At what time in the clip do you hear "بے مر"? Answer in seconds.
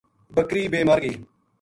0.71-0.99